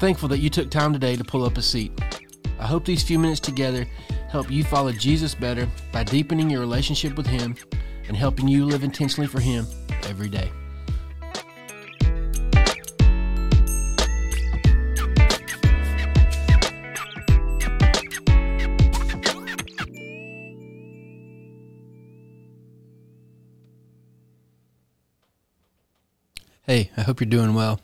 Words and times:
thankful 0.00 0.30
that 0.30 0.38
you 0.38 0.48
took 0.48 0.70
time 0.70 0.94
today 0.94 1.14
to 1.14 1.22
pull 1.22 1.44
up 1.44 1.58
a 1.58 1.62
seat. 1.62 1.92
I 2.58 2.66
hope 2.66 2.86
these 2.86 3.02
few 3.02 3.18
minutes 3.18 3.38
together 3.38 3.84
help 4.30 4.50
you 4.50 4.64
follow 4.64 4.92
Jesus 4.92 5.34
better 5.34 5.68
by 5.92 6.04
deepening 6.04 6.48
your 6.48 6.60
relationship 6.60 7.18
with 7.18 7.26
Him 7.26 7.54
and 8.08 8.16
helping 8.16 8.48
you 8.48 8.64
live 8.64 8.82
intentionally 8.82 9.26
for 9.26 9.40
Him 9.40 9.66
every 10.04 10.30
day. 10.30 10.50
Hey, 26.62 26.90
I 26.96 27.02
hope 27.02 27.20
you're 27.20 27.28
doing 27.28 27.52
well. 27.52 27.80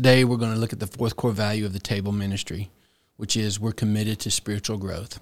Today, 0.00 0.24
we're 0.24 0.38
going 0.38 0.54
to 0.54 0.58
look 0.58 0.72
at 0.72 0.80
the 0.80 0.86
fourth 0.86 1.14
core 1.14 1.30
value 1.30 1.66
of 1.66 1.74
the 1.74 1.78
table 1.78 2.10
ministry, 2.10 2.70
which 3.18 3.36
is 3.36 3.60
we're 3.60 3.72
committed 3.72 4.18
to 4.20 4.30
spiritual 4.30 4.78
growth. 4.78 5.20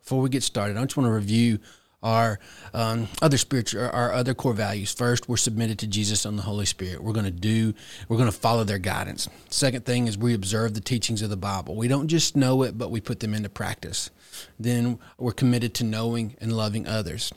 Before 0.00 0.20
we 0.20 0.28
get 0.28 0.42
started, 0.42 0.76
I 0.76 0.82
just 0.82 0.96
want 0.96 1.06
to 1.06 1.12
review 1.12 1.60
our 2.02 2.40
um, 2.74 3.06
other 3.22 3.38
spiritual, 3.38 3.80
our 3.82 4.12
other 4.12 4.34
core 4.34 4.54
values. 4.54 4.92
First, 4.92 5.28
we're 5.28 5.36
submitted 5.36 5.78
to 5.78 5.86
Jesus 5.86 6.24
and 6.24 6.36
the 6.36 6.42
Holy 6.42 6.66
Spirit. 6.66 7.00
We're 7.00 7.12
going 7.12 7.26
to 7.26 7.30
do, 7.30 7.74
we're 8.08 8.16
going 8.16 8.28
to 8.28 8.36
follow 8.36 8.64
their 8.64 8.80
guidance. 8.80 9.28
Second 9.50 9.84
thing 9.84 10.08
is 10.08 10.18
we 10.18 10.34
observe 10.34 10.74
the 10.74 10.80
teachings 10.80 11.22
of 11.22 11.30
the 11.30 11.36
Bible. 11.36 11.76
We 11.76 11.86
don't 11.86 12.08
just 12.08 12.34
know 12.34 12.64
it, 12.64 12.76
but 12.76 12.90
we 12.90 13.00
put 13.00 13.20
them 13.20 13.34
into 13.34 13.48
practice. 13.48 14.10
Then 14.58 14.98
we're 15.16 15.30
committed 15.30 15.74
to 15.74 15.84
knowing 15.84 16.34
and 16.40 16.52
loving 16.52 16.88
others. 16.88 17.32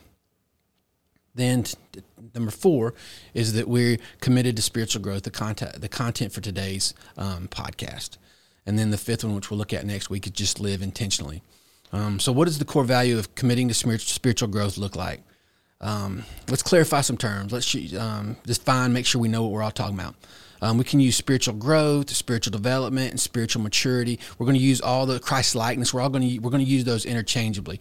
Then 1.34 1.66
number 2.34 2.52
four 2.52 2.94
is 3.34 3.54
that 3.54 3.68
we're 3.68 3.98
committed 4.20 4.56
to 4.58 4.62
spiritual 4.62 5.02
growth, 5.02 5.24
the 5.24 5.32
content, 5.32 5.80
the 5.80 5.90
content 5.90 6.34
for 6.34 6.42
today's 6.42 6.94
um, 7.18 7.48
podcast. 7.48 8.18
And 8.66 8.78
then 8.78 8.92
the 8.92 8.98
fifth 8.98 9.24
one, 9.24 9.36
which 9.36 9.50
we'll 9.50 9.58
look 9.58 9.74
at 9.74 9.86
next 9.86 10.10
week, 10.10 10.28
is 10.28 10.34
just 10.34 10.60
live 10.60 10.82
intentionally. 10.82 11.42
Um, 11.92 12.20
so, 12.20 12.32
what 12.32 12.46
does 12.46 12.60
the 12.60 12.66
core 12.66 12.84
value 12.84 13.18
of 13.18 13.34
committing 13.36 13.68
to 13.70 13.74
spiritual 13.74 14.48
growth 14.48 14.78
look 14.78 14.96
like? 14.96 15.22
Um, 15.82 16.24
let's 16.48 16.62
clarify 16.62 17.02
some 17.02 17.18
terms. 17.18 17.52
Let's 17.52 17.74
um, 17.96 18.38
define, 18.46 18.94
make 18.94 19.06
sure 19.06 19.20
we 19.20 19.28
know 19.28 19.42
what 19.42 19.52
we're 19.52 19.64
all 19.64 19.72
talking 19.72 20.00
about. 20.00 20.16
Um, 20.62 20.78
we 20.78 20.84
can 20.84 21.00
use 21.00 21.16
spiritual 21.16 21.56
growth, 21.56 22.12
spiritual 22.12 22.52
development, 22.52 23.10
and 23.10 23.20
spiritual 23.20 23.64
maturity. 23.64 24.20
We're 24.38 24.46
going 24.46 24.58
to 24.58 24.64
use 24.64 24.80
all 24.80 25.08
the 25.08 25.20
Christ 25.20 25.56
likeness. 25.56 25.92
We're 25.92 26.02
all 26.02 26.10
going 26.10 26.30
to 26.30 26.40
we're 26.40 26.52
going 26.52 26.64
to 26.64 26.70
use 26.70 26.84
those 26.84 27.04
interchangeably. 27.04 27.80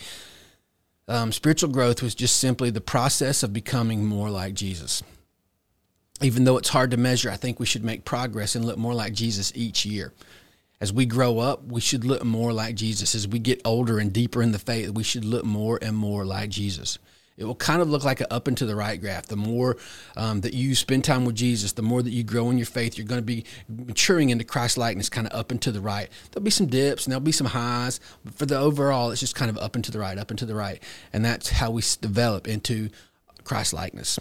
Um, 1.10 1.32
spiritual 1.32 1.70
growth 1.70 2.02
was 2.02 2.14
just 2.14 2.36
simply 2.36 2.70
the 2.70 2.80
process 2.80 3.42
of 3.42 3.52
becoming 3.52 4.04
more 4.04 4.30
like 4.30 4.54
Jesus. 4.54 5.02
Even 6.22 6.44
though 6.44 6.56
it's 6.56 6.68
hard 6.68 6.92
to 6.92 6.96
measure, 6.96 7.30
I 7.30 7.36
think 7.36 7.58
we 7.58 7.66
should 7.66 7.84
make 7.84 8.04
progress 8.04 8.54
and 8.54 8.64
look 8.64 8.78
more 8.78 8.94
like 8.94 9.12
Jesus 9.12 9.50
each 9.56 9.84
year. 9.84 10.12
As 10.80 10.92
we 10.92 11.06
grow 11.06 11.40
up, 11.40 11.64
we 11.66 11.80
should 11.80 12.04
look 12.04 12.24
more 12.24 12.52
like 12.52 12.76
Jesus. 12.76 13.16
As 13.16 13.26
we 13.26 13.40
get 13.40 13.60
older 13.64 13.98
and 13.98 14.12
deeper 14.12 14.40
in 14.40 14.52
the 14.52 14.58
faith, 14.60 14.90
we 14.90 15.02
should 15.02 15.24
look 15.24 15.44
more 15.44 15.80
and 15.82 15.96
more 15.96 16.24
like 16.24 16.48
Jesus 16.48 16.98
it 17.36 17.44
will 17.44 17.54
kind 17.54 17.80
of 17.80 17.88
look 17.88 18.04
like 18.04 18.20
an 18.20 18.26
up 18.30 18.48
and 18.48 18.56
to 18.58 18.66
the 18.66 18.76
right 18.76 19.00
graph. 19.00 19.26
The 19.26 19.36
more 19.36 19.78
um, 20.16 20.42
that 20.42 20.52
you 20.52 20.74
spend 20.74 21.04
time 21.04 21.24
with 21.24 21.36
Jesus, 21.36 21.72
the 21.72 21.82
more 21.82 22.02
that 22.02 22.10
you 22.10 22.22
grow 22.22 22.50
in 22.50 22.58
your 22.58 22.66
faith, 22.66 22.98
you're 22.98 23.06
going 23.06 23.20
to 23.20 23.26
be 23.26 23.44
maturing 23.68 24.28
into 24.28 24.44
Christ 24.44 24.76
likeness, 24.76 25.08
kind 25.08 25.26
of 25.26 25.32
up 25.32 25.50
and 25.50 25.60
to 25.62 25.72
the 25.72 25.80
right. 25.80 26.10
There'll 26.30 26.44
be 26.44 26.50
some 26.50 26.66
dips 26.66 27.06
and 27.06 27.12
there'll 27.12 27.20
be 27.20 27.32
some 27.32 27.46
highs, 27.46 27.98
but 28.24 28.34
for 28.34 28.46
the 28.46 28.58
overall, 28.58 29.10
it's 29.10 29.20
just 29.20 29.34
kind 29.34 29.50
of 29.50 29.56
up 29.56 29.74
and 29.74 29.82
to 29.84 29.90
the 29.90 29.98
right, 29.98 30.18
up 30.18 30.30
and 30.30 30.38
to 30.38 30.46
the 30.46 30.54
right, 30.54 30.82
and 31.12 31.24
that's 31.24 31.48
how 31.48 31.70
we 31.70 31.82
develop 32.02 32.46
into 32.46 32.90
Christ 33.44 33.72
likeness. 33.72 34.18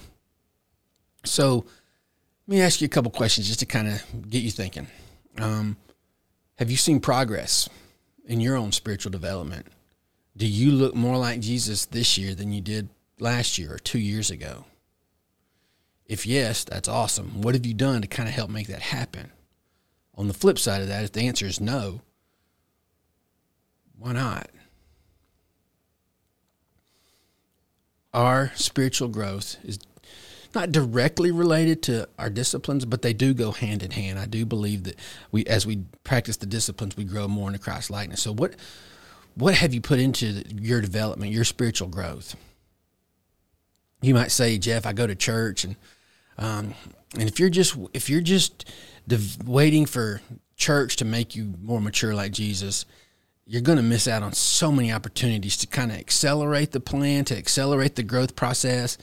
So, 1.25 1.65
let 2.47 2.55
me 2.55 2.61
ask 2.61 2.81
you 2.81 2.85
a 2.85 2.89
couple 2.89 3.11
questions 3.11 3.47
just 3.47 3.59
to 3.59 3.65
kind 3.65 3.87
of 3.89 4.29
get 4.29 4.41
you 4.41 4.49
thinking. 4.49 4.87
Um, 5.37 5.77
have 6.57 6.71
you 6.71 6.77
seen 6.77 6.99
progress 6.99 7.69
in 8.25 8.39
your 8.39 8.55
own 8.55 8.71
spiritual 8.71 9.11
development? 9.11 9.67
Do 10.35 10.47
you 10.47 10.71
look 10.71 10.95
more 10.95 11.17
like 11.17 11.41
Jesus 11.41 11.85
this 11.85 12.17
year 12.17 12.33
than 12.33 12.51
you 12.53 12.61
did 12.61 12.89
last 13.19 13.57
year 13.57 13.73
or 13.73 13.79
two 13.79 13.99
years 13.99 14.31
ago? 14.31 14.65
If 16.05 16.25
yes, 16.25 16.63
that's 16.63 16.87
awesome. 16.87 17.41
What 17.41 17.53
have 17.53 17.65
you 17.65 17.73
done 17.73 18.01
to 18.01 18.07
kind 18.07 18.27
of 18.27 18.35
help 18.35 18.49
make 18.49 18.67
that 18.67 18.81
happen? 18.81 19.31
On 20.15 20.27
the 20.27 20.33
flip 20.33 20.57
side 20.57 20.81
of 20.81 20.87
that, 20.87 21.03
if 21.03 21.11
the 21.11 21.21
answer 21.21 21.45
is 21.45 21.61
no, 21.61 22.01
why 23.97 24.13
not? 24.13 24.49
Our 28.13 28.51
spiritual 28.55 29.09
growth 29.09 29.57
is 29.63 29.79
not 30.55 30.71
directly 30.71 31.31
related 31.31 31.83
to 31.83 32.09
our 32.17 32.29
disciplines, 32.29 32.85
but 32.85 33.01
they 33.01 33.13
do 33.13 33.33
go 33.33 33.51
hand 33.51 33.83
in 33.83 33.91
hand. 33.91 34.17
I 34.17 34.25
do 34.25 34.45
believe 34.45 34.83
that 34.85 34.95
we, 35.31 35.45
as 35.45 35.67
we 35.67 35.83
practice 36.03 36.37
the 36.37 36.47
disciplines, 36.47 36.97
we 36.97 37.03
grow 37.03 37.27
more 37.27 37.47
into 37.49 37.59
Christ 37.59 37.91
likeness. 37.91 38.23
So, 38.23 38.33
what 38.33 38.55
what 39.35 39.53
have 39.53 39.73
you 39.73 39.81
put 39.81 39.99
into 39.99 40.43
your 40.59 40.81
development, 40.81 41.31
your 41.31 41.43
spiritual 41.43 41.87
growth? 41.87 42.35
You 44.01 44.13
might 44.13 44.31
say, 44.31 44.57
Jeff, 44.57 44.85
I 44.85 44.93
go 44.93 45.07
to 45.07 45.15
church, 45.15 45.63
and 45.63 45.75
um, 46.37 46.73
and 47.13 47.27
if 47.27 47.39
you're 47.39 47.49
just 47.49 47.75
if 47.93 48.09
you're 48.09 48.21
just 48.21 48.65
waiting 49.45 49.85
for 49.85 50.21
church 50.55 50.97
to 50.97 51.05
make 51.05 51.35
you 51.35 51.53
more 51.61 51.81
mature 51.81 52.13
like 52.13 52.31
Jesus, 52.31 52.85
you're 53.45 53.61
going 53.61 53.77
to 53.77 53.83
miss 53.83 54.07
out 54.07 54.23
on 54.23 54.33
so 54.33 54.71
many 54.71 54.91
opportunities 54.91 55.57
to 55.57 55.67
kind 55.67 55.91
of 55.91 55.97
accelerate 55.97 56.71
the 56.71 56.79
plan, 56.79 57.25
to 57.25 57.37
accelerate 57.37 57.95
the 57.95 58.03
growth 58.03 58.35
process. 58.35 58.97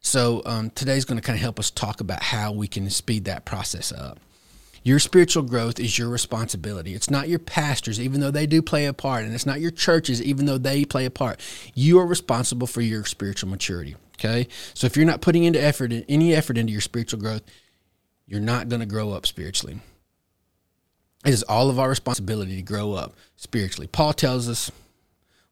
So 0.00 0.40
um, 0.46 0.70
today's 0.70 1.04
going 1.04 1.20
to 1.20 1.26
kind 1.26 1.36
of 1.36 1.42
help 1.42 1.58
us 1.58 1.70
talk 1.70 2.00
about 2.00 2.22
how 2.22 2.52
we 2.52 2.66
can 2.66 2.88
speed 2.88 3.26
that 3.26 3.44
process 3.44 3.92
up. 3.92 4.18
Your 4.82 4.98
spiritual 4.98 5.42
growth 5.42 5.78
is 5.78 5.98
your 5.98 6.08
responsibility. 6.08 6.94
It's 6.94 7.10
not 7.10 7.28
your 7.28 7.38
pastors, 7.38 8.00
even 8.00 8.20
though 8.20 8.30
they 8.30 8.46
do 8.46 8.62
play 8.62 8.86
a 8.86 8.94
part, 8.94 9.24
and 9.24 9.34
it's 9.34 9.44
not 9.44 9.60
your 9.60 9.70
churches, 9.70 10.22
even 10.22 10.46
though 10.46 10.56
they 10.56 10.86
play 10.86 11.04
a 11.04 11.10
part. 11.10 11.38
You 11.74 11.98
are 11.98 12.06
responsible 12.06 12.66
for 12.66 12.80
your 12.80 13.04
spiritual 13.04 13.50
maturity. 13.50 13.96
Okay. 14.20 14.48
So 14.74 14.86
if 14.86 14.96
you're 14.96 15.06
not 15.06 15.22
putting 15.22 15.44
into 15.44 15.62
effort, 15.62 15.92
any 16.08 16.34
effort 16.34 16.58
into 16.58 16.72
your 16.72 16.82
spiritual 16.82 17.20
growth, 17.20 17.42
you're 18.26 18.38
not 18.38 18.68
going 18.68 18.80
to 18.80 18.86
grow 18.86 19.12
up 19.12 19.26
spiritually. 19.26 19.80
It 21.24 21.32
is 21.32 21.42
all 21.44 21.70
of 21.70 21.78
our 21.78 21.88
responsibility 21.88 22.56
to 22.56 22.62
grow 22.62 22.92
up 22.92 23.14
spiritually. 23.36 23.86
Paul 23.86 24.12
tells 24.12 24.48
us, 24.48 24.70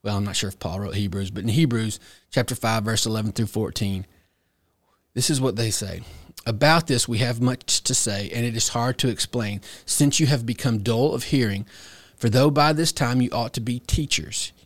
well, 0.03 0.17
I'm 0.17 0.25
not 0.25 0.37
sure 0.37 0.49
if 0.49 0.59
Paul 0.59 0.81
wrote 0.81 0.95
Hebrews, 0.95 1.31
but 1.31 1.43
in 1.43 1.49
Hebrews 1.49 1.99
chapter 2.31 2.55
5, 2.55 2.85
verse 2.85 3.07
11 3.07 3.33
through 3.33 3.47
14, 3.47 4.07
this 5.15 5.31
is 5.31 5.41
what 5.41 5.57
they 5.57 5.71
say. 5.71 6.03
About 6.47 6.87
this, 6.87 7.09
we 7.09 7.19
have 7.19 7.41
much 7.41 7.83
to 7.83 7.95
say, 7.95 8.31
and 8.33 8.47
it 8.47 8.57
is 8.57 8.69
hard 8.69 8.99
to 8.99 9.09
explain, 9.09 9.61
since 9.85 10.21
you 10.21 10.27
have 10.27 10.47
become 10.47 10.79
dull 10.79 11.15
of 11.15 11.25
hearing. 11.25 11.67
For 12.17 12.29
though 12.29 12.51
by 12.51 12.73
this 12.73 12.93
time 12.93 13.21
you 13.21 13.31
ought 13.31 13.53
to 13.55 13.61
be 13.61 13.81
teachers, 13.81 14.53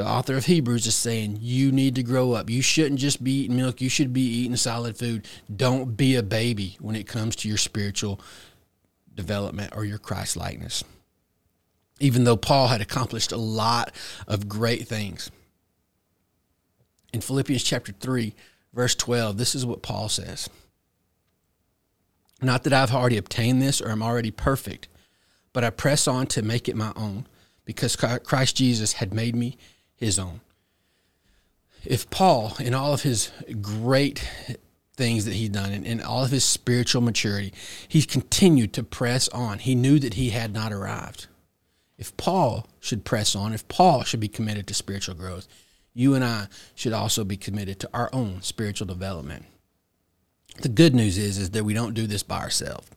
The 0.00 0.08
author 0.08 0.34
of 0.34 0.46
Hebrews 0.46 0.86
is 0.86 0.94
saying 0.94 1.40
you 1.42 1.70
need 1.70 1.94
to 1.96 2.02
grow 2.02 2.32
up. 2.32 2.48
You 2.48 2.62
shouldn't 2.62 3.00
just 3.00 3.22
be 3.22 3.42
eating 3.42 3.58
milk, 3.58 3.82
you 3.82 3.90
should 3.90 4.14
be 4.14 4.22
eating 4.22 4.56
solid 4.56 4.96
food. 4.96 5.28
Don't 5.54 5.94
be 5.94 6.16
a 6.16 6.22
baby 6.22 6.78
when 6.80 6.96
it 6.96 7.06
comes 7.06 7.36
to 7.36 7.48
your 7.48 7.58
spiritual 7.58 8.18
development 9.14 9.74
or 9.76 9.84
your 9.84 9.98
Christ 9.98 10.38
likeness. 10.38 10.82
Even 11.98 12.24
though 12.24 12.38
Paul 12.38 12.68
had 12.68 12.80
accomplished 12.80 13.30
a 13.30 13.36
lot 13.36 13.92
of 14.26 14.48
great 14.48 14.88
things. 14.88 15.30
In 17.12 17.20
Philippians 17.20 17.62
chapter 17.62 17.92
3, 17.92 18.34
verse 18.72 18.94
12, 18.94 19.36
this 19.36 19.54
is 19.54 19.66
what 19.66 19.82
Paul 19.82 20.08
says 20.08 20.48
Not 22.40 22.62
that 22.64 22.72
I've 22.72 22.94
already 22.94 23.18
obtained 23.18 23.60
this 23.60 23.82
or 23.82 23.90
am 23.90 24.02
already 24.02 24.30
perfect, 24.30 24.88
but 25.52 25.62
I 25.62 25.68
press 25.68 26.08
on 26.08 26.26
to 26.28 26.40
make 26.40 26.70
it 26.70 26.74
my 26.74 26.94
own 26.96 27.26
because 27.66 27.96
Christ 27.96 28.56
Jesus 28.56 28.94
had 28.94 29.12
made 29.12 29.36
me 29.36 29.58
his 30.00 30.18
own. 30.18 30.40
If 31.84 32.10
Paul, 32.10 32.56
in 32.58 32.74
all 32.74 32.92
of 32.92 33.02
his 33.02 33.30
great 33.60 34.28
things 34.96 35.24
that 35.24 35.34
he'd 35.34 35.52
done 35.52 35.72
and 35.72 35.86
in 35.86 36.02
all 36.02 36.24
of 36.24 36.30
his 36.30 36.44
spiritual 36.44 37.00
maturity, 37.00 37.54
he 37.88 38.02
continued 38.02 38.72
to 38.74 38.82
press 38.82 39.28
on. 39.28 39.58
He 39.60 39.74
knew 39.74 39.98
that 39.98 40.14
he 40.14 40.30
had 40.30 40.52
not 40.52 40.72
arrived. 40.72 41.26
If 41.96 42.16
Paul 42.16 42.66
should 42.80 43.04
press 43.04 43.36
on, 43.36 43.52
if 43.52 43.66
Paul 43.68 44.04
should 44.04 44.20
be 44.20 44.28
committed 44.28 44.66
to 44.66 44.74
spiritual 44.74 45.14
growth, 45.14 45.46
you 45.94 46.14
and 46.14 46.24
I 46.24 46.48
should 46.74 46.92
also 46.92 47.24
be 47.24 47.36
committed 47.36 47.78
to 47.80 47.90
our 47.92 48.10
own 48.12 48.42
spiritual 48.42 48.86
development. 48.86 49.44
The 50.62 50.68
good 50.68 50.94
news 50.94 51.18
is, 51.18 51.38
is 51.38 51.50
that 51.50 51.64
we 51.64 51.74
don't 51.74 51.94
do 51.94 52.06
this 52.06 52.22
by 52.22 52.40
ourselves. 52.40 52.88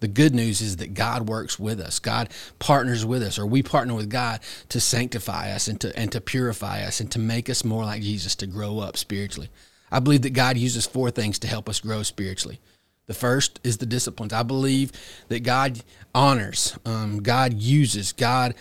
The 0.00 0.08
good 0.08 0.34
news 0.34 0.60
is 0.60 0.76
that 0.76 0.94
God 0.94 1.28
works 1.28 1.58
with 1.58 1.80
us. 1.80 1.98
God 1.98 2.28
partners 2.58 3.04
with 3.04 3.22
us, 3.22 3.38
or 3.38 3.46
we 3.46 3.62
partner 3.62 3.94
with 3.94 4.10
God 4.10 4.40
to 4.68 4.80
sanctify 4.80 5.50
us 5.52 5.68
and 5.68 5.80
to 5.80 5.96
and 5.98 6.12
to 6.12 6.20
purify 6.20 6.82
us 6.82 7.00
and 7.00 7.10
to 7.12 7.18
make 7.18 7.50
us 7.50 7.64
more 7.64 7.84
like 7.84 8.02
Jesus, 8.02 8.34
to 8.36 8.46
grow 8.46 8.78
up 8.78 8.96
spiritually. 8.96 9.50
I 9.90 10.00
believe 10.00 10.22
that 10.22 10.30
God 10.30 10.56
uses 10.56 10.86
four 10.86 11.10
things 11.10 11.38
to 11.40 11.48
help 11.48 11.68
us 11.68 11.80
grow 11.80 12.02
spiritually. 12.02 12.60
The 13.06 13.14
first 13.14 13.58
is 13.64 13.78
the 13.78 13.86
disciplines. 13.86 14.34
I 14.34 14.42
believe 14.42 14.92
that 15.28 15.40
God 15.40 15.82
honors, 16.14 16.78
um, 16.84 17.22
God 17.22 17.54
uses, 17.54 18.12
God 18.12 18.54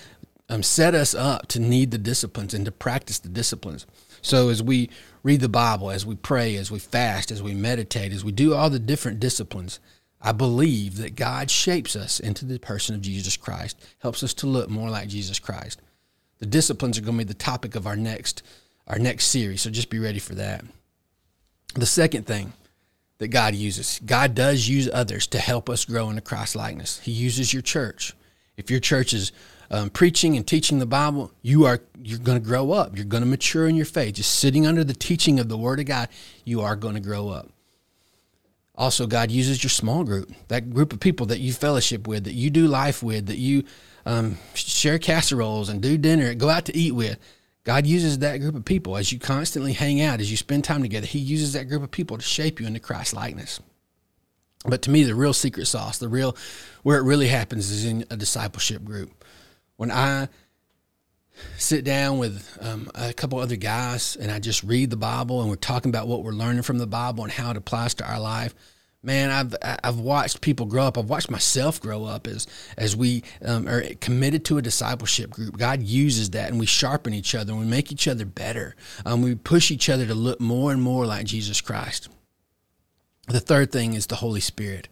um, 0.50 0.64
set 0.64 0.96
us 0.96 1.14
up 1.14 1.48
to 1.48 1.60
need 1.60 1.92
the 1.92 1.98
disciplines 1.98 2.54
and 2.54 2.64
to 2.66 2.72
practice 2.72 3.20
the 3.20 3.30
disciplines. 3.30 3.86
So 4.22 4.50
as 4.50 4.64
we 4.64 4.90
read 5.22 5.42
the 5.42 5.50
Bible, 5.50 5.92
as 5.92 6.06
we 6.06 6.16
pray, 6.16 6.56
as 6.56 6.72
we 6.72 6.80
fast, 6.80 7.30
as 7.30 7.44
we 7.44 7.54
meditate, 7.54 8.14
as 8.14 8.24
we 8.24 8.32
do 8.32 8.54
all 8.54 8.70
the 8.70 8.80
different 8.80 9.20
disciplines, 9.20 9.80
I 10.22 10.32
believe 10.32 10.98
that 10.98 11.16
God 11.16 11.52
shapes 11.52 11.96
us 11.96 12.20
into 12.20 12.46
the 12.46 12.60
person 12.60 12.96
of 12.96 13.02
Jesus 13.02 13.38
Christ, 13.38 13.80
helps 14.00 14.24
us 14.24 14.34
to 14.36 14.48
look 14.48 14.70
more 14.70 14.90
like 14.90 15.10
Jesus 15.10 15.40
Christ. 15.40 15.82
The 16.40 16.46
disciplines 16.46 16.98
are 16.98 17.02
going 17.02 17.18
to 17.18 17.26
be 17.26 17.28
the 17.28 17.34
topic 17.34 17.76
of 17.76 17.88
our 17.88 17.96
next 17.96 18.44
our 18.88 19.00
next 19.00 19.28
series, 19.28 19.62
so 19.62 19.70
just 19.70 19.90
be 19.90 20.00
ready 20.00 20.20
for 20.20 20.34
that. 20.36 20.64
The 21.76 21.86
second 21.86 22.26
thing 22.26 22.54
that 23.18 23.28
God 23.28 23.54
uses, 23.54 24.00
God 24.06 24.34
does 24.34 24.70
use 24.70 24.90
others 24.92 25.28
to 25.28 25.40
help 25.40 25.70
us 25.70 25.84
grow 25.84 26.10
into 26.10 26.22
Christ 26.22 26.56
likeness. 26.56 27.00
He 27.00 27.12
uses 27.12 27.52
your 27.52 27.62
church. 27.62 28.14
If 28.56 28.72
your 28.72 28.80
church 28.80 29.14
is 29.14 29.34
um, 29.70 29.90
preaching 29.90 30.38
and 30.38 30.48
teaching 30.48 30.80
the 30.80 30.86
Bible, 30.86 31.32
you 31.42 31.66
are 31.66 31.82
you're 32.02 32.20
going 32.20 32.40
to 32.40 32.46
grow 32.46 32.72
up. 32.72 32.96
You're 32.96 33.06
going 33.06 33.24
to 33.24 33.30
mature 33.30 33.68
in 33.68 33.76
your 33.76 33.86
faith. 33.86 34.16
Just 34.16 34.40
sitting 34.40 34.66
under 34.66 34.84
the 34.84 34.94
teaching 34.94 35.40
of 35.40 35.50
the 35.50 35.58
Word 35.58 35.80
of 35.80 35.86
God, 35.86 36.08
you 36.46 36.62
are 36.62 36.76
going 36.76 36.96
to 36.96 37.02
grow 37.02 37.30
up. 37.30 37.50
Also, 38.78 39.08
God 39.08 39.32
uses 39.32 39.64
your 39.64 39.72
small 39.72 40.04
group, 40.04 40.32
that 40.50 40.70
group 40.70 40.94
of 40.94 41.00
people 41.00 41.26
that 41.28 41.40
you 41.40 41.52
fellowship 41.52 42.08
with, 42.08 42.26
that 42.26 42.34
you 42.34 42.50
do 42.52 42.68
life 42.68 43.02
with, 43.02 43.26
that 43.26 43.40
you 43.40 43.64
um, 44.06 44.38
share 44.54 45.00
casseroles 45.00 45.70
and 45.70 45.82
do 45.82 45.98
dinner, 45.98 46.34
go 46.36 46.50
out 46.50 46.66
to 46.66 46.78
eat 46.78 46.92
with. 46.92 47.18
God 47.64 47.88
uses 47.88 48.20
that 48.20 48.38
group 48.38 48.56
of 48.56 48.64
people 48.64 48.96
as 48.96 49.12
you 49.12 49.20
constantly 49.20 49.74
hang 49.74 50.00
out, 50.00 50.22
as 50.22 50.30
you 50.30 50.38
spend 50.38 50.64
time 50.64 50.84
together. 50.84 51.08
He 51.08 51.20
uses 51.20 51.54
that 51.54 51.68
group 51.68 51.84
of 51.84 51.92
people 51.92 52.18
to 52.18 52.24
shape 52.24 52.62
you 52.62 52.68
into 52.68 52.80
Christ 52.80 53.14
likeness. 53.14 53.60
But 54.64 54.84
to 54.84 54.92
me, 54.92 55.04
the 55.04 55.16
real 55.16 55.34
secret 55.34 55.66
sauce, 55.66 55.98
the 55.98 56.08
real 56.08 56.38
where 56.84 56.98
it 56.98 57.04
really 57.04 57.28
happens 57.28 57.72
is 57.72 57.84
in 57.84 58.06
a 58.10 58.16
discipleship 58.16 58.84
group 58.84 59.26
when 59.76 59.92
I 59.92 60.30
sit 61.58 61.84
down 61.84 62.18
with 62.18 62.58
um, 62.62 62.90
a 62.96 63.14
couple 63.14 63.40
other 63.40 63.56
guys 63.56 64.16
and 64.16 64.32
I 64.32 64.40
just 64.40 64.64
read 64.64 64.90
the 64.90 64.98
Bible 64.98 65.42
and 65.42 65.50
we're 65.50 65.56
talking 65.56 65.90
about 65.90 66.08
what 66.08 66.24
we're 66.24 66.32
learning 66.32 66.64
from 66.64 66.78
the 66.78 66.88
Bible 66.88 67.24
and 67.24 67.32
how 67.32 67.52
it 67.52 67.58
applies 67.58 67.94
to 67.96 68.10
our 68.10 68.20
life, 68.20 68.54
man, 69.04 69.32
I've 69.32 69.56
I've 69.84 70.00
watched 70.00 70.42
people 70.42 70.66
grow 70.66 70.84
up. 70.84 70.98
I've 70.98 71.10
watched 71.10 71.32
myself 71.32 71.80
grow 71.80 72.06
up 72.06 72.28
as 72.28 72.46
as 72.78 72.96
we 72.96 73.24
um, 73.44 73.68
are 73.68 73.84
committed 74.02 74.46
to 74.46 74.58
a 74.58 74.62
discipleship 74.62 75.32
group. 75.32 75.58
God 75.58 75.82
uses 75.82 76.32
that, 76.32 76.50
and 76.50 76.60
we 76.60 76.66
sharpen 76.66 77.14
each 77.14 77.34
other, 77.34 77.54
and 77.54 77.62
we 77.62 77.68
make 77.68 77.92
each 77.92 78.08
other 78.08 78.26
better. 78.26 78.76
Um, 79.06 79.22
we 79.22 79.34
push 79.36 79.72
each 79.72 79.90
other 79.90 80.06
to 80.06 80.14
look 80.14 80.40
more 80.40 80.72
and 80.72 80.82
more 80.82 81.06
like 81.06 81.26
Jesus 81.26 81.62
Christ. 81.62 82.10
The 83.28 83.40
third 83.40 83.72
thing 83.72 83.94
is 83.94 84.08
the 84.08 84.16
Holy 84.16 84.42
Spirit. 84.42 84.88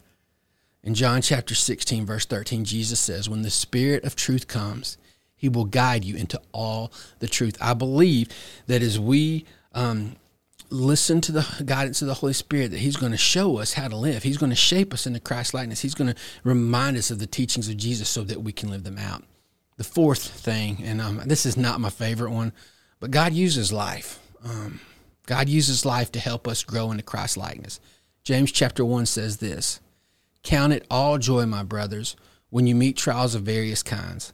In 0.83 0.94
John 0.94 1.21
chapter 1.21 1.56
16, 1.56 2.06
verse 2.06 2.25
13, 2.25 2.63
Jesus 2.63 3.00
says, 3.00 3.27
When 3.27 3.41
the 3.41 3.50
Spirit 3.50 4.03
of 4.03 4.15
truth 4.15 4.48
comes, 4.48 4.98
he 5.45 5.50
will 5.50 5.65
guide 5.65 6.03
you 6.03 6.15
into 6.15 6.42
all 6.53 6.92
the 7.19 7.27
truth. 7.27 7.56
I 7.62 7.75
believe 7.75 8.30
that 8.65 8.81
as 8.81 9.00
we 9.00 9.45
um, 9.75 10.15
listen 10.71 11.21
to 11.21 11.31
the 11.31 11.63
guidance 11.63 12.01
of 12.01 12.07
the 12.07 12.15
Holy 12.15 12.33
Spirit, 12.33 12.71
that 12.71 12.80
He's 12.80 12.95
going 12.95 13.12
to 13.12 13.18
show 13.18 13.59
us 13.59 13.74
how 13.74 13.88
to 13.88 13.95
live. 13.95 14.24
He's 14.24 14.39
going 14.39 14.50
to 14.50 14.56
shape 14.56 14.92
us 14.92 15.06
into 15.06 15.19
Christ 15.19 15.53
likeness. 15.53 15.81
He's 15.81 15.94
going 15.94 16.12
to 16.12 16.19
remind 16.44 16.97
us 16.97 17.12
of 17.12 17.19
the 17.19 17.27
teachings 17.27 17.69
of 17.69 17.77
Jesus 17.77 18.09
so 18.09 18.24
that 18.24 18.42
we 18.42 18.51
can 18.51 18.71
live 18.71 18.83
them 18.83 18.97
out. 18.97 19.24
The 19.77 19.83
fourth 19.83 20.24
thing, 20.24 20.81
and 20.83 21.00
um, 21.00 21.21
this 21.27 21.45
is 21.45 21.57
not 21.57 21.80
my 21.80 21.91
favorite 21.91 22.31
one, 22.31 22.51
but 23.00 23.12
God 23.12 23.33
uses 23.33 23.71
life. 23.71 24.18
Um, 24.44 24.80
God 25.27 25.48
uses 25.48 25.86
life 25.86 26.12
to 26.13 26.19
help 26.19 26.48
us 26.48 26.63
grow 26.63 26.89
into 26.89 27.03
Christ 27.03 27.38
likeness. 27.38 27.80
James 28.24 28.51
chapter 28.51 28.83
1 28.83 29.06
says 29.06 29.38
this 29.38 29.80
Count 30.41 30.74
it 30.74 30.88
all 30.89 31.19
joy, 31.19 31.45
my 31.45 31.62
brothers, 31.62 32.15
when 32.50 32.65
you 32.65 32.74
meet 32.74 32.98
trials 32.98 33.36
of 33.36 33.44
various 33.44 33.83
kinds. 33.83 34.33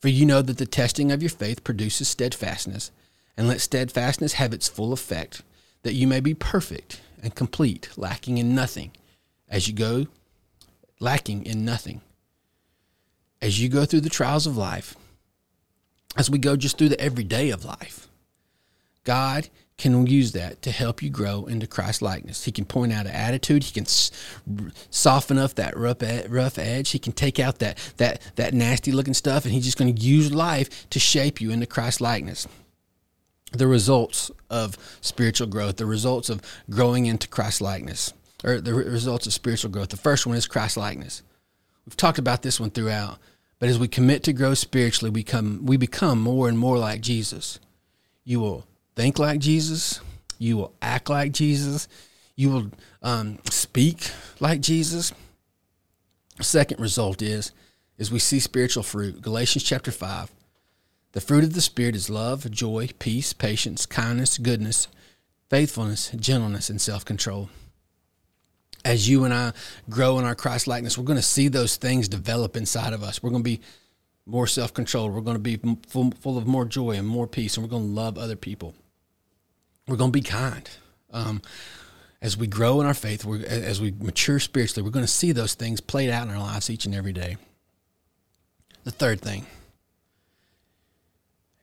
For 0.00 0.08
you 0.08 0.26
know 0.26 0.42
that 0.42 0.58
the 0.58 0.66
testing 0.66 1.10
of 1.10 1.22
your 1.22 1.30
faith 1.30 1.64
produces 1.64 2.08
steadfastness, 2.08 2.90
and 3.36 3.48
let 3.48 3.60
steadfastness 3.60 4.34
have 4.34 4.52
its 4.52 4.68
full 4.68 4.92
effect, 4.92 5.42
that 5.82 5.94
you 5.94 6.06
may 6.06 6.20
be 6.20 6.34
perfect 6.34 7.00
and 7.22 7.34
complete, 7.34 7.88
lacking 7.96 8.38
in 8.38 8.54
nothing, 8.54 8.92
as 9.48 9.68
you 9.68 9.74
go, 9.74 10.06
lacking 11.00 11.44
in 11.44 11.64
nothing. 11.64 12.00
As 13.40 13.60
you 13.60 13.68
go 13.68 13.84
through 13.84 14.00
the 14.00 14.10
trials 14.10 14.46
of 14.46 14.56
life, 14.56 14.96
as 16.16 16.30
we 16.30 16.38
go 16.38 16.56
just 16.56 16.78
through 16.78 16.88
the 16.88 17.00
everyday 17.00 17.50
of 17.50 17.64
life, 17.64 18.08
God 19.04 19.48
can 19.78 20.06
use 20.08 20.32
that 20.32 20.60
to 20.62 20.72
help 20.72 21.02
you 21.02 21.08
grow 21.08 21.46
into 21.46 21.66
Christ 21.66 22.02
likeness. 22.02 22.44
He 22.44 22.52
can 22.52 22.64
point 22.64 22.92
out 22.92 23.06
an 23.06 23.12
attitude. 23.12 23.62
He 23.62 23.72
can 23.72 23.86
soften 24.90 25.38
up 25.38 25.54
that 25.54 25.76
rough 25.76 26.02
rough 26.28 26.58
edge. 26.58 26.90
He 26.90 26.98
can 26.98 27.12
take 27.12 27.38
out 27.38 27.60
that 27.60 27.78
that 27.96 28.20
that 28.34 28.52
nasty 28.52 28.90
looking 28.90 29.14
stuff, 29.14 29.44
and 29.44 29.54
he's 29.54 29.64
just 29.64 29.78
going 29.78 29.94
to 29.94 30.02
use 30.02 30.34
life 30.34 30.88
to 30.90 30.98
shape 30.98 31.40
you 31.40 31.52
into 31.52 31.64
Christ 31.64 32.00
likeness. 32.00 32.46
The 33.52 33.68
results 33.68 34.30
of 34.50 34.76
spiritual 35.00 35.46
growth, 35.46 35.76
the 35.76 35.86
results 35.86 36.28
of 36.28 36.42
growing 36.68 37.06
into 37.06 37.28
Christ 37.28 37.60
likeness, 37.60 38.12
or 38.44 38.60
the 38.60 38.74
results 38.74 39.26
of 39.26 39.32
spiritual 39.32 39.70
growth. 39.70 39.88
The 39.88 39.96
first 39.96 40.26
one 40.26 40.36
is 40.36 40.46
Christ 40.46 40.76
likeness. 40.76 41.22
We've 41.86 41.96
talked 41.96 42.18
about 42.18 42.42
this 42.42 42.58
one 42.60 42.70
throughout, 42.70 43.18
but 43.60 43.68
as 43.68 43.78
we 43.78 43.88
commit 43.88 44.24
to 44.24 44.32
grow 44.32 44.54
spiritually, 44.54 45.10
we 45.10 45.22
come 45.22 45.64
we 45.64 45.76
become 45.76 46.20
more 46.20 46.48
and 46.48 46.58
more 46.58 46.78
like 46.78 47.00
Jesus. 47.00 47.60
You 48.24 48.40
will 48.40 48.66
think 48.98 49.20
like 49.20 49.38
Jesus. 49.38 50.00
You 50.40 50.56
will 50.56 50.74
act 50.82 51.08
like 51.08 51.30
Jesus. 51.30 51.86
You 52.34 52.50
will 52.50 52.70
um, 53.00 53.38
speak 53.48 54.10
like 54.40 54.60
Jesus. 54.60 55.12
Second 56.40 56.80
result 56.80 57.22
is 57.22 57.52
is 57.96 58.10
we 58.10 58.18
see 58.18 58.40
spiritual 58.40 58.82
fruit. 58.82 59.22
Galatians 59.22 59.62
chapter 59.62 59.92
five. 59.92 60.32
The 61.12 61.20
fruit 61.20 61.44
of 61.44 61.52
the 61.52 61.60
Spirit 61.60 61.94
is 61.94 62.10
love, 62.10 62.50
joy, 62.50 62.88
peace, 62.98 63.32
patience, 63.32 63.86
kindness, 63.86 64.36
goodness, 64.36 64.88
faithfulness, 65.48 66.10
gentleness, 66.10 66.68
and 66.68 66.80
self 66.80 67.04
control. 67.04 67.50
As 68.84 69.08
you 69.08 69.24
and 69.24 69.32
I 69.32 69.52
grow 69.88 70.18
in 70.18 70.24
our 70.24 70.34
Christ 70.34 70.66
likeness, 70.66 70.98
we're 70.98 71.04
going 71.04 71.16
to 71.16 71.22
see 71.22 71.46
those 71.46 71.76
things 71.76 72.08
develop 72.08 72.56
inside 72.56 72.92
of 72.92 73.04
us. 73.04 73.22
We're 73.22 73.30
going 73.30 73.44
to 73.44 73.50
be 73.50 73.60
more 74.26 74.48
self 74.48 74.74
controlled. 74.74 75.14
We're 75.14 75.20
going 75.20 75.40
to 75.40 75.56
be 75.56 75.60
full, 75.86 76.10
full 76.20 76.36
of 76.36 76.48
more 76.48 76.64
joy 76.64 76.96
and 76.96 77.06
more 77.06 77.28
peace, 77.28 77.56
and 77.56 77.64
we're 77.64 77.70
going 77.70 77.86
to 77.86 77.92
love 77.92 78.18
other 78.18 78.36
people 78.36 78.74
we're 79.88 79.96
going 79.96 80.12
to 80.12 80.18
be 80.18 80.22
kind. 80.22 80.68
Um, 81.12 81.42
as 82.20 82.36
we 82.36 82.46
grow 82.46 82.80
in 82.80 82.86
our 82.86 82.94
faith, 82.94 83.26
as 83.46 83.80
we 83.80 83.92
mature 83.98 84.38
spiritually, 84.38 84.84
we're 84.84 84.92
going 84.92 85.04
to 85.04 85.10
see 85.10 85.32
those 85.32 85.54
things 85.54 85.80
played 85.80 86.10
out 86.10 86.26
in 86.26 86.32
our 86.32 86.40
lives 86.40 86.68
each 86.68 86.84
and 86.84 86.94
every 86.94 87.12
day. 87.12 87.36
The 88.84 88.90
third 88.90 89.20
thing, 89.20 89.46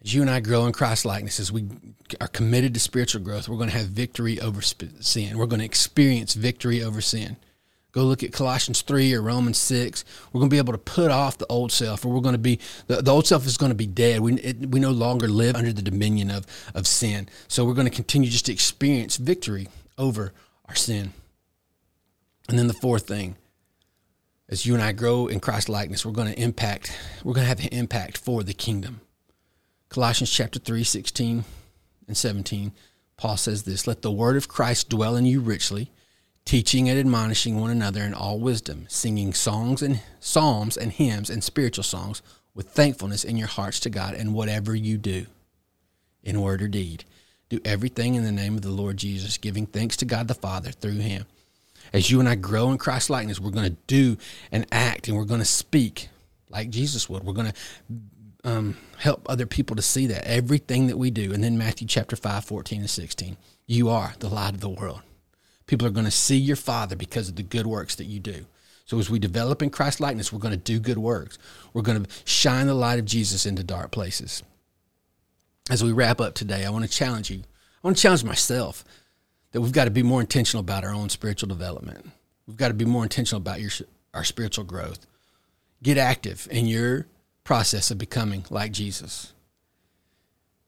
as 0.04 0.14
you 0.14 0.22
and 0.22 0.30
I 0.30 0.40
grow 0.40 0.66
in 0.66 0.74
Christ 0.74 1.06
likeness, 1.06 1.40
as 1.40 1.52
we 1.52 1.66
are 2.22 2.28
committed 2.28 2.74
to 2.74 2.80
spiritual 2.80 3.22
growth, 3.22 3.50
we're 3.50 3.58
going 3.58 3.70
to 3.70 3.78
have 3.78 3.88
victory 3.88 4.40
over 4.40 4.62
sin. 4.62 5.38
We're 5.38 5.46
going 5.46 5.60
to 5.60 5.66
experience 5.66 6.36
victory 6.36 6.84
over 6.84 7.02
sin. 7.02 7.38
Go 7.96 8.04
look 8.04 8.24
at 8.24 8.34
Colossians 8.34 8.82
3 8.82 9.14
or 9.14 9.22
Romans 9.22 9.58
6. 9.58 10.04
We're 10.34 10.40
going 10.40 10.50
to 10.50 10.54
be 10.54 10.58
able 10.58 10.74
to 10.74 10.78
put 10.78 11.12
off 11.12 11.38
the 11.38 11.48
old 11.48 11.72
self, 11.72 12.04
or 12.04 12.10
we're 12.10 12.20
going 12.20 12.34
to 12.34 12.38
be, 12.38 12.60
the, 12.88 13.02
the 13.02 13.12
old 13.12 13.26
self 13.26 13.48
is 13.48 13.56
going 13.56 13.70
to 13.70 13.76
be 13.76 13.88
dead. 13.88 14.20
We, 14.20 14.34
it, 14.34 14.70
we 14.70 14.82
no 14.82 14.92
longer 14.92 15.30
live 15.30 15.56
under 15.56 15.72
the 15.72 15.82
dominion 15.82 16.30
of, 16.30 16.46
of 16.76 16.88
sin. 16.88 17.30
So 17.48 17.64
we're 17.64 17.74
going 17.74 17.88
to 17.88 17.96
continue 17.96 18.30
just 18.30 18.48
to 18.48 18.52
experience 18.52 19.16
victory 19.16 19.70
over 19.98 20.34
our 20.66 20.76
sin. 20.76 21.14
And 22.50 22.60
then 22.60 22.68
the 22.68 22.74
fourth 22.74 23.08
thing, 23.08 23.38
as 24.50 24.66
you 24.66 24.74
and 24.74 24.84
I 24.84 24.92
grow 24.92 25.28
in 25.28 25.40
Christ 25.40 25.70
likeness, 25.70 26.06
we're 26.06 26.12
going 26.12 26.34
to 26.34 26.40
impact, 26.42 26.92
we're 27.24 27.34
going 27.34 27.46
to 27.46 27.50
have 27.50 27.62
an 27.62 27.68
impact 27.68 28.18
for 28.18 28.44
the 28.44 28.54
kingdom. 28.54 29.00
Colossians 29.88 30.32
chapter 30.32 30.60
3, 30.60 30.84
16 30.84 31.46
and 32.10 32.18
17, 32.18 32.74
Paul 33.16 33.38
says 33.38 33.64
this 33.64 33.88
Let 33.88 34.02
the 34.02 34.12
word 34.12 34.36
of 34.36 34.50
Christ 34.50 34.90
dwell 34.90 35.16
in 35.16 35.26
you 35.26 35.40
richly 35.40 35.92
teaching 36.46 36.88
and 36.88 37.00
admonishing 37.00 37.60
one 37.60 37.72
another 37.72 38.02
in 38.02 38.14
all 38.14 38.40
wisdom, 38.40 38.86
singing 38.88 39.34
songs 39.34 39.82
and 39.82 40.02
psalms 40.20 40.78
and 40.78 40.92
hymns 40.92 41.30
and 41.30 41.44
spiritual 41.44 41.84
songs 41.84 42.22
with 42.54 42.70
thankfulness 42.70 43.24
in 43.24 43.36
your 43.36 43.48
hearts 43.48 43.80
to 43.82 43.90
God 43.90 44.14
and 44.14 44.34
whatever 44.34 44.76
you 44.76 44.98
do, 44.98 45.26
in 46.24 46.42
word 46.42 46.62
or 46.62 46.68
deed. 46.68 47.04
Do 47.50 47.60
everything 47.66 48.16
in 48.16 48.24
the 48.24 48.32
name 48.32 48.56
of 48.56 48.62
the 48.62 48.70
Lord 48.70 48.98
Jesus, 48.98 49.38
giving 49.38 49.66
thanks 49.66 49.98
to 49.98 50.06
God 50.06 50.28
the 50.28 50.34
Father 50.34 50.72
through 50.72 51.00
him. 51.00 51.26
As 51.94 52.10
you 52.10 52.20
and 52.20 52.30
I 52.30 52.36
grow 52.36 52.72
in 52.72 52.78
Christ 52.78 53.10
likeness, 53.10 53.40
we're 53.40 53.52
going 53.52 53.70
to 53.70 53.78
do 53.88 54.18
and 54.52 54.66
act 54.72 55.08
and 55.08 55.18
we're 55.18 55.26
going 55.26 55.42
to 55.42 55.46
speak 55.46 56.10
like 56.50 56.70
Jesus 56.70 57.10
would. 57.10 57.24
We're 57.24 57.34
going 57.34 57.52
to 57.52 58.50
um, 58.50 58.78
help 58.98 59.26
other 59.30 59.46
people 59.46 59.76
to 59.76 59.82
see 59.82 60.08
that 60.08 60.26
everything 60.26 60.88
that 60.88 60.98
we 60.98 61.12
do. 61.12 61.34
And 61.34 61.44
then 61.44 61.58
Matthew 61.58 61.88
chapter 61.88 62.16
5, 62.16 62.46
14 62.46 62.82
and 62.82 62.90
16. 62.90 63.38
You 63.68 63.90
are 63.90 64.14
the 64.20 64.30
light 64.30 64.54
of 64.54 64.62
the 64.62 64.70
world. 64.70 65.02
People 65.68 65.88
are 65.88 65.92
going 65.92 66.06
to 66.06 66.12
see 66.12 66.38
your 66.38 66.56
Father 66.56 66.96
because 66.96 67.30
of 67.30 67.36
the 67.36 67.44
good 67.44 67.66
works 67.68 67.96
that 67.96 68.06
you 68.06 68.20
do. 68.20 68.46
So 68.86 69.00
as 69.00 69.10
we 69.10 69.18
develop 69.18 69.64
in 69.64 69.72
Christ 69.72 70.00
likeness, 70.00 70.32
we're 70.32 70.40
going 70.40 70.52
to 70.52 70.58
do 70.58 70.80
good 70.80 71.00
works. 71.00 71.40
We're 71.74 71.82
going 71.82 72.04
to 72.04 72.10
shine 72.24 72.68
the 72.68 72.76
light 72.76 73.00
of 73.00 73.06
Jesus 73.06 73.46
into 73.46 73.64
dark 73.64 73.92
places. 73.92 74.44
As 75.70 75.84
we 75.84 75.92
wrap 75.92 76.22
up 76.22 76.36
today, 76.36 76.66
I 76.66 76.70
want 76.70 76.86
to 76.86 76.92
challenge 76.92 77.32
you. 77.32 77.40
I 77.40 77.88
want 77.88 77.98
to 77.98 78.04
challenge 78.04 78.24
myself 78.24 78.84
that 79.52 79.62
we've 79.62 79.72
got 79.72 79.86
to 79.86 79.92
be 79.92 80.04
more 80.04 80.22
intentional 80.22 80.62
about 80.62 80.84
our 80.84 80.94
own 80.94 81.10
spiritual 81.10 81.50
development. 81.50 82.12
We've 82.46 82.58
got 82.58 82.68
to 82.68 82.74
be 82.76 82.86
more 82.86 83.04
intentional 83.04 83.38
about 83.38 83.62
your 83.62 83.72
our 84.14 84.24
spiritual 84.24 84.64
growth. 84.64 85.06
Get 85.84 85.98
active 85.98 86.48
in 86.50 86.68
your 86.68 87.08
process 87.44 87.92
of 87.92 87.98
becoming 87.98 88.46
like 88.50 88.72
Jesus. 88.72 89.34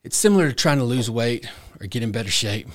It's 0.03 0.17
similar 0.17 0.49
to 0.49 0.53
trying 0.53 0.77
to 0.77 0.83
lose 0.83 1.09
weight 1.09 1.49
or 1.79 1.87
get 1.87 2.03
in 2.03 2.11
better 2.11 2.29
shape. 2.29 2.67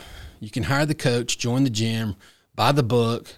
You 0.42 0.50
can 0.50 0.64
hire 0.64 0.84
the 0.84 0.96
coach, 0.96 1.38
join 1.38 1.62
the 1.62 1.70
gym, 1.70 2.16
buy 2.56 2.72
the 2.72 2.82
book, 2.82 3.36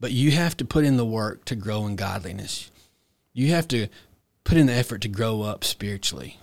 but 0.00 0.12
you 0.12 0.30
have 0.30 0.56
to 0.56 0.64
put 0.64 0.82
in 0.82 0.96
the 0.96 1.04
work 1.04 1.44
to 1.44 1.54
grow 1.54 1.86
in 1.86 1.94
godliness. 1.94 2.70
You 3.34 3.48
have 3.48 3.68
to 3.68 3.88
put 4.44 4.56
in 4.56 4.64
the 4.64 4.72
effort 4.72 5.02
to 5.02 5.08
grow 5.08 5.42
up 5.42 5.62
spiritually. 5.62 6.38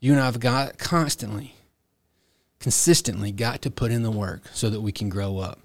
You 0.00 0.12
and 0.12 0.20
I 0.20 0.24
have 0.24 0.40
got 0.40 0.78
constantly, 0.78 1.54
consistently 2.58 3.32
got 3.32 3.60
to 3.62 3.70
put 3.70 3.90
in 3.90 4.02
the 4.02 4.10
work 4.10 4.44
so 4.54 4.70
that 4.70 4.80
we 4.80 4.92
can 4.92 5.10
grow 5.10 5.36
up. 5.36 5.60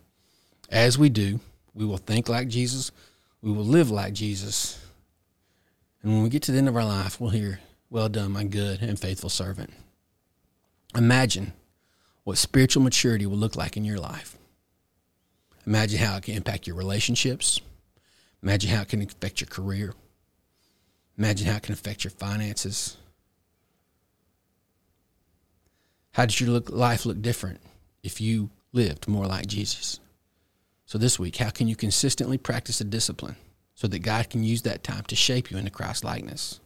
As 0.69 0.97
we 0.97 1.07
do, 1.07 1.39
we 1.73 1.85
will 1.85 1.95
think 1.95 2.27
like 2.27 2.49
Jesus, 2.49 2.91
we 3.41 3.53
will 3.53 3.63
live 3.63 3.89
like 3.89 4.11
Jesus. 4.11 4.77
And 6.03 6.11
when 6.11 6.23
we 6.23 6.27
get 6.29 6.43
to 6.43 6.51
the 6.51 6.57
end 6.57 6.67
of 6.67 6.75
our 6.75 6.83
life, 6.83 7.21
we'll 7.21 7.29
hear, 7.29 7.61
Well 7.89 8.09
done, 8.09 8.33
my 8.33 8.43
good 8.43 8.81
and 8.81 8.99
faithful 8.99 9.29
servant. 9.29 9.71
Imagine 10.97 11.53
what 12.23 12.37
spiritual 12.37 12.83
maturity 12.83 13.25
will 13.25 13.37
look 13.37 13.55
like 13.55 13.77
in 13.77 13.85
your 13.85 13.99
life. 13.99 14.37
Imagine 15.65 15.99
how 15.99 16.17
it 16.17 16.23
can 16.23 16.35
impact 16.35 16.67
your 16.67 16.75
relationships. 16.75 17.61
Imagine 18.41 18.71
how 18.71 18.81
it 18.81 18.89
can 18.89 19.01
affect 19.01 19.41
your 19.41 19.49
career. 19.49 19.93
Imagine 21.17 21.47
how 21.47 21.57
it 21.57 21.63
can 21.63 21.73
affect 21.73 22.03
your 22.03 22.11
finances. 22.11 22.97
How 26.13 26.25
does 26.25 26.39
your 26.39 26.49
look, 26.49 26.69
life 26.69 27.05
look 27.05 27.21
different 27.21 27.59
if 28.03 28.19
you 28.19 28.49
lived 28.73 29.07
more 29.07 29.25
like 29.25 29.47
Jesus? 29.47 29.99
So, 30.85 30.97
this 30.97 31.19
week, 31.19 31.37
how 31.37 31.49
can 31.49 31.67
you 31.67 31.75
consistently 31.75 32.37
practice 32.37 32.81
a 32.81 32.83
discipline 32.83 33.35
so 33.75 33.87
that 33.87 33.99
God 33.99 34.29
can 34.29 34.43
use 34.43 34.63
that 34.63 34.83
time 34.83 35.03
to 35.03 35.15
shape 35.15 35.51
you 35.51 35.57
into 35.57 35.69
Christ 35.69 36.03
likeness? 36.03 36.59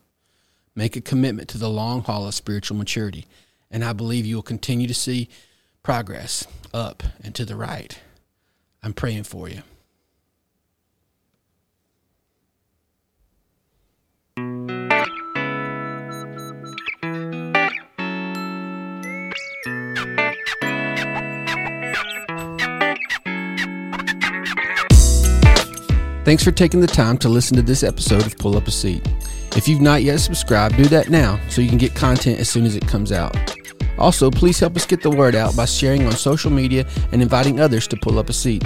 Make 0.76 0.96
a 0.96 1.02
commitment 1.02 1.50
to 1.50 1.58
the 1.58 1.70
long 1.70 2.04
haul 2.04 2.28
of 2.28 2.34
spiritual 2.34 2.78
maturity, 2.78 3.26
and 3.74 3.84
I 3.84 3.92
believe 3.92 4.26
you 4.26 4.36
will 4.36 4.44
continue 4.44 4.88
to 4.88 4.94
see 4.94 5.28
progress 5.82 6.48
up 6.74 7.04
and 7.24 7.36
to 7.36 7.44
the 7.44 7.58
right. 7.58 8.00
I'm 8.84 8.94
praying 8.94 9.24
for 9.24 9.50
you. 9.50 9.64
Thanks 26.24 26.42
for 26.42 26.52
taking 26.52 26.80
the 26.80 26.88
time 26.88 27.18
to 27.18 27.28
listen 27.28 27.58
to 27.58 27.62
this 27.62 27.84
episode 27.84 28.26
of 28.26 28.38
Pull 28.38 28.56
Up 28.56 28.68
a 28.68 28.72
Seat. 28.72 29.06
If 29.58 29.68
you've 29.68 29.82
not 29.82 30.04
yet 30.04 30.20
subscribed, 30.20 30.78
do 30.78 30.86
that 30.86 31.10
now 31.10 31.40
so 31.50 31.62
you 31.62 31.68
can 31.70 31.78
get 31.78 31.96
content 31.96 32.40
as 32.40 32.50
soon 32.50 32.66
as 32.66 32.76
it 32.76 32.88
comes 32.88 33.12
out. 33.12 33.36
Also, 33.98 34.32
please 34.32 34.60
help 34.60 34.76
us 34.76 34.86
get 34.86 35.02
the 35.02 35.10
word 35.10 35.36
out 35.36 35.56
by 35.56 35.66
sharing 35.66 36.06
on 36.06 36.12
social 36.14 36.52
media 36.52 36.88
and 37.12 37.22
inviting 37.22 37.60
others 37.60 37.88
to 37.88 37.98
pull 37.98 38.20
up 38.20 38.30
a 38.30 38.34
seat. 38.34 38.64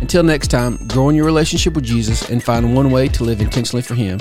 Until 0.00 0.22
next 0.22 0.48
time, 0.48 0.76
grow 0.88 1.08
in 1.08 1.16
your 1.16 1.24
relationship 1.24 1.74
with 1.74 1.84
Jesus 1.84 2.28
and 2.28 2.42
find 2.42 2.74
one 2.74 2.90
way 2.90 3.08
to 3.08 3.24
live 3.24 3.40
intentionally 3.40 3.82
for 3.82 3.94
Him. 3.94 4.20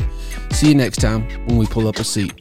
See 0.52 0.70
you 0.70 0.76
next 0.76 1.02
time 1.02 1.28
when 1.48 1.58
we 1.58 1.66
pull 1.66 1.88
up 1.88 1.98
a 1.98 2.04
seat. 2.04 2.34